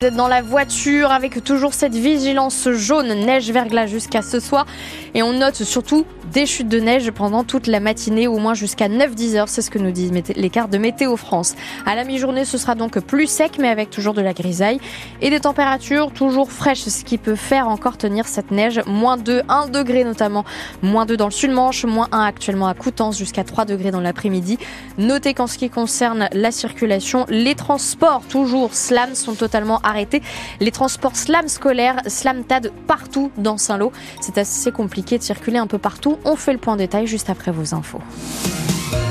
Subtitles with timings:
[0.00, 4.64] Vous êtes dans la voiture avec toujours cette vigilance jaune, neige verglas jusqu'à ce soir.
[5.14, 8.88] Et on note surtout des chutes de neige pendant toute la matinée, au moins jusqu'à
[8.88, 9.48] 9-10 heures.
[9.48, 11.54] C'est ce que nous disent les cartes de Météo France.
[11.86, 14.80] À la mi-journée, ce sera donc plus sec, mais avec toujours de la grisaille.
[15.20, 18.80] Et des températures toujours fraîches, ce qui peut faire encore tenir cette neige.
[18.86, 20.44] Moins 2, 1 degré notamment.
[20.82, 24.58] Moins 2 dans le sud-manche, moins 1 actuellement à Coutances, jusqu'à 3 degrés dans l'après-midi.
[24.98, 30.22] Notez qu'en ce qui concerne la circulation, les transports, toujours slam, sont totalement arrêtés.
[30.60, 33.92] Les transports slam scolaires, slam TAD partout dans Saint-Lô.
[34.20, 36.17] C'est assez compliqué de circuler un peu partout.
[36.24, 38.00] On fait le point détail juste après vos infos.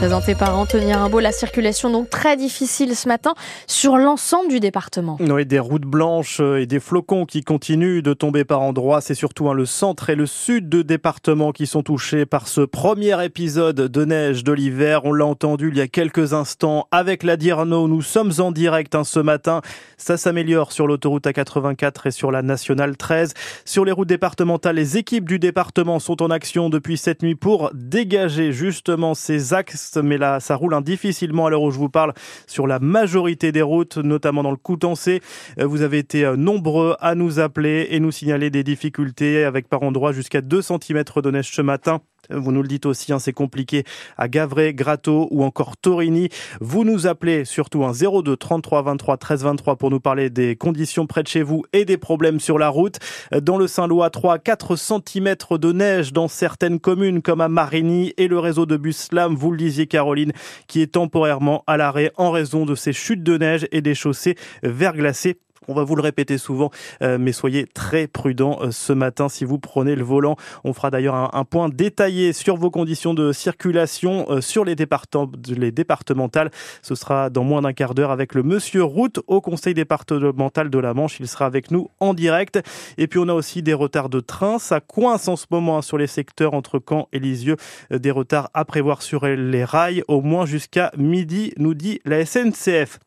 [0.00, 3.34] Présenté par Anthony Rimbaud, la circulation donc très difficile ce matin
[3.66, 5.18] sur l'ensemble du département.
[5.20, 9.02] Oui, des routes blanches et des flocons qui continuent de tomber par endroits.
[9.02, 12.62] C'est surtout hein, le centre et le sud de département qui sont touchés par ce
[12.62, 15.04] premier épisode de neige de l'hiver.
[15.04, 17.86] On l'a entendu il y a quelques instants avec la Dirno.
[17.86, 19.60] Nous sommes en direct hein, ce matin.
[19.98, 23.34] Ça s'améliore sur l'autoroute A84 et sur la nationale 13.
[23.66, 27.70] Sur les routes départementales, les équipes du département sont en action depuis cette nuit pour
[27.74, 32.12] dégager justement ces axes mais là, ça roule difficilement à l'heure où je vous parle
[32.46, 35.20] sur la majorité des routes, notamment dans le Coutancé.
[35.58, 39.68] Euh, vous avez été euh, nombreux à nous appeler et nous signaler des difficultés avec
[39.68, 42.00] par endroits jusqu'à 2 cm de neige ce matin.
[42.28, 43.84] Vous nous le dites aussi, hein, c'est compliqué
[44.16, 46.28] à Gavray, Grato ou encore Torini.
[46.60, 51.06] Vous nous appelez surtout un 02 33 23 13 23 pour nous parler des conditions
[51.06, 52.98] près de chez vous et des problèmes sur la route.
[53.42, 58.28] Dans le Saint-Lois, 3 4 cm de neige dans certaines communes comme à Marigny et
[58.28, 60.32] le réseau de bus Slam, vous le disiez Caroline,
[60.66, 64.36] qui est temporairement à l'arrêt en raison de ces chutes de neige et des chaussées
[64.62, 65.38] verglacées
[65.68, 66.70] on va vous le répéter souvent,
[67.02, 70.36] euh, mais soyez très prudents euh, ce matin si vous prenez le volant.
[70.64, 75.70] On fera d'ailleurs un, point détaillé sur vos conditions de circulation euh, sur les, les
[75.70, 76.50] départementales.
[76.80, 80.78] Ce sera dans moins d'un quart d'heure avec le monsieur Route au conseil départemental de
[80.78, 81.20] la Manche.
[81.20, 82.60] Il sera avec nous en direct.
[82.96, 84.58] Et puis on a aussi des retards de train.
[84.58, 87.56] Ça coince en ce moment hein, sur les secteurs entre Caen et Lisieux.
[87.90, 92.98] Des retards à prévoir sur les rails au moins jusqu'à midi, nous dit la SNCF.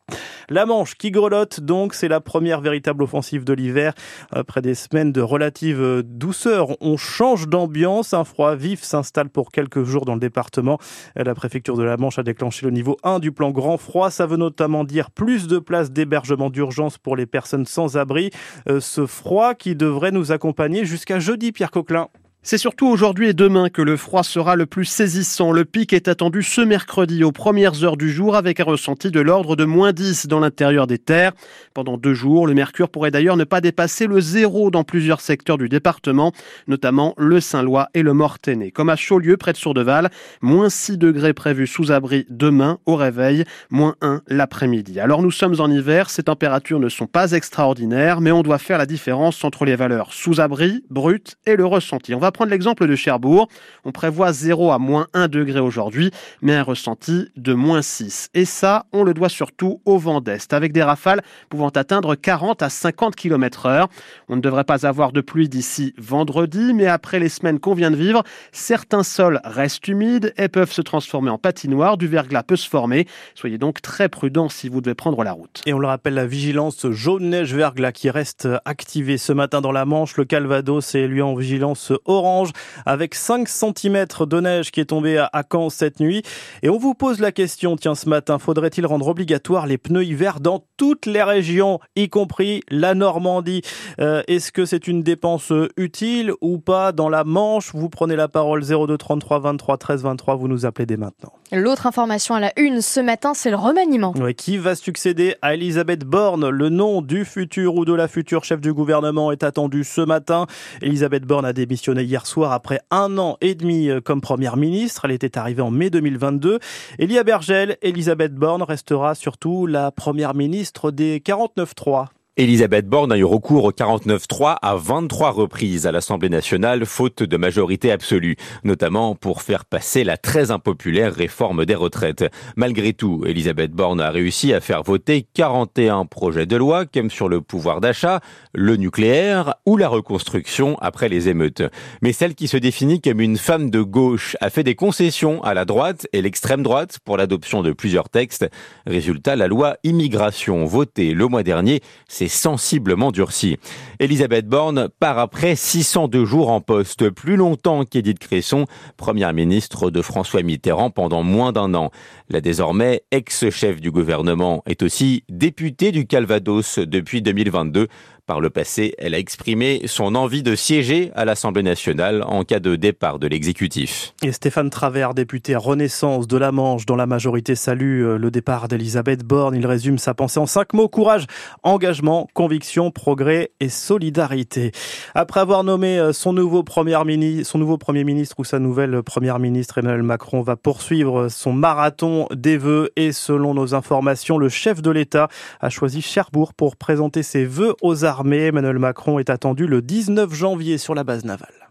[0.48, 3.94] La Manche qui grelotte donc, c'est la première première véritable offensive de l'hiver.
[4.30, 8.12] Après des semaines de relative euh, douceur, on change d'ambiance.
[8.12, 10.78] Un froid vif s'installe pour quelques jours dans le département.
[11.16, 14.10] La préfecture de la Manche a déclenché le niveau 1 du plan grand froid.
[14.10, 18.28] Ça veut notamment dire plus de places d'hébergement d'urgence pour les personnes sans abri.
[18.68, 22.08] Euh, ce froid qui devrait nous accompagner jusqu'à jeudi, Pierre Coquelin.
[22.46, 25.50] C'est surtout aujourd'hui et demain que le froid sera le plus saisissant.
[25.50, 29.20] Le pic est attendu ce mercredi aux premières heures du jour avec un ressenti de
[29.20, 31.32] l'ordre de moins 10 dans l'intérieur des terres.
[31.72, 35.56] Pendant deux jours, le mercure pourrait d'ailleurs ne pas dépasser le zéro dans plusieurs secteurs
[35.56, 36.32] du département,
[36.68, 38.72] notamment le Saint-Lois et le Mortainais.
[38.72, 40.10] Comme à Chaulieu, près de Sourdeval,
[40.42, 45.00] moins 6 degrés prévus sous abri demain au réveil, moins 1 l'après-midi.
[45.00, 48.76] Alors nous sommes en hiver, ces températures ne sont pas extraordinaires, mais on doit faire
[48.76, 52.12] la différence entre les valeurs sous abri, brut et le ressenti.
[52.34, 53.48] Prendre l'exemple de Cherbourg.
[53.86, 56.10] On prévoit 0 à moins 1 degré aujourd'hui,
[56.42, 58.28] mais un ressenti de moins 6.
[58.34, 62.62] Et ça, on le doit surtout au vent d'Est, avec des rafales pouvant atteindre 40
[62.62, 63.88] à 50 km heure.
[64.28, 67.90] On ne devrait pas avoir de pluie d'ici vendredi, mais après les semaines qu'on vient
[67.90, 71.96] de vivre, certains sols restent humides et peuvent se transformer en patinoire.
[71.96, 73.06] Du verglas peut se former.
[73.34, 75.62] Soyez donc très prudents si vous devez prendre la route.
[75.66, 80.16] Et on le rappelle, la vigilance jaune-neige-verglas qui reste activée ce matin dans la Manche.
[80.16, 82.50] Le Calvados est lui en vigilance orange orange
[82.86, 86.22] avec 5 cm de neige qui est tombée à Caen cette nuit.
[86.62, 90.40] Et on vous pose la question, tiens, ce matin, faudrait-il rendre obligatoire les pneus hiver
[90.40, 93.62] dans toutes les régions, y compris la Normandie?
[94.00, 97.72] Euh, Est-ce que c'est une dépense utile ou pas dans la Manche?
[97.74, 101.32] Vous prenez la parole 02 33 23 13 23, vous nous appelez dès maintenant.
[101.52, 104.14] L'autre information à la une ce matin, c'est le remaniement.
[104.36, 106.48] qui va succéder à Elisabeth Borne?
[106.48, 110.46] Le nom du futur ou de la future chef du gouvernement est attendu ce matin.
[110.82, 115.04] Elisabeth Borne a démissionné hier soir après un an et demi euh, comme première ministre.
[115.04, 116.60] Elle était arrivée en mai 2022.
[116.98, 122.06] Elia Bergel, Elisabeth Borne restera surtout la première ministre des 49-3.
[122.36, 127.36] Elisabeth Borne a eu recours au 49-3 à 23 reprises à l'Assemblée nationale, faute de
[127.36, 132.24] majorité absolue, notamment pour faire passer la très impopulaire réforme des retraites.
[132.56, 137.28] Malgré tout, Elisabeth Borne a réussi à faire voter 41 projets de loi, comme sur
[137.28, 138.18] le pouvoir d'achat,
[138.52, 141.62] le nucléaire ou la reconstruction après les émeutes.
[142.02, 145.54] Mais celle qui se définit comme une femme de gauche a fait des concessions à
[145.54, 148.50] la droite et l'extrême droite pour l'adoption de plusieurs textes.
[148.88, 151.80] Résultat, la loi immigration votée le mois dernier
[152.28, 153.58] sensiblement durcie.
[154.00, 158.66] Elisabeth Borne part après 602 jours en poste, plus longtemps qu'Édith Cresson,
[158.96, 161.90] première ministre de François Mitterrand pendant moins d'un an.
[162.28, 167.88] La désormais ex-chef du gouvernement est aussi députée du Calvados depuis 2022.
[168.26, 172.58] Par le passé, elle a exprimé son envie de siéger à l'Assemblée nationale en cas
[172.58, 174.14] de départ de l'exécutif.
[174.22, 178.66] Et Stéphane Travers, député Renaissance de la Manche, dont la majorité salue euh, le départ
[178.66, 179.54] d'Elisabeth Borne.
[179.54, 180.88] Il résume sa pensée en cinq mots.
[180.88, 181.26] Courage,
[181.64, 184.72] engagement, conviction, progrès et solidarité.
[185.14, 190.40] Après avoir nommé euh, son nouveau premier ministre, ou sa nouvelle première ministre, Emmanuel Macron
[190.40, 195.28] va poursuivre son marathon des vœux et selon nos informations, le chef de l'État
[195.60, 198.46] a choisi Cherbourg pour présenter ses vœux aux armées.
[198.46, 201.63] Emmanuel Macron est attendu le 19 janvier sur la base navale.